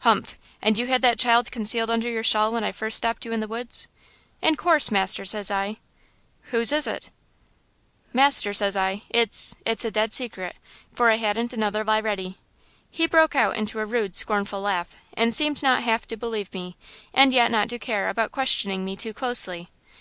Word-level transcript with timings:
"'Humph–and 0.00 0.76
you 0.76 0.88
had 0.88 1.02
that 1.02 1.20
child 1.20 1.52
concealed 1.52 1.88
under 1.88 2.10
your 2.10 2.24
shawl 2.24 2.50
when 2.50 2.64
I 2.64 2.72
first 2.72 2.96
stopped 2.96 3.24
you 3.24 3.30
in 3.32 3.38
the 3.38 3.46
woods?' 3.46 3.86
"'In 4.42 4.56
course, 4.56 4.90
master,' 4.90 5.24
says 5.24 5.52
I. 5.52 5.76
"'Whose 6.50 6.72
is 6.72 6.88
it?' 6.88 7.10
"'Master,' 8.12 8.52
says 8.52 8.74
I, 8.76 9.04
'it's–it's 9.08 9.84
a 9.84 9.92
dead 9.92 10.12
secret!' 10.12 10.56
for 10.92 11.08
I 11.10 11.14
hadn't 11.18 11.52
another 11.52 11.84
lie 11.84 12.00
ready. 12.00 12.38
"He 12.90 13.06
broke 13.06 13.36
out 13.36 13.56
into 13.56 13.78
a 13.78 13.86
rude, 13.86 14.16
scornful 14.16 14.62
laugh, 14.62 14.96
and 15.14 15.32
seemed 15.32 15.62
not 15.62 15.84
half 15.84 16.08
to 16.08 16.16
believe 16.16 16.52
me 16.52 16.76
and 17.14 17.32
yet 17.32 17.52
not 17.52 17.68
to 17.68 17.78
care 17.78 18.08
about 18.08 18.32
questioning 18.32 18.84
me 18.84 18.96
too 18.96 19.14
closely. 19.14 19.70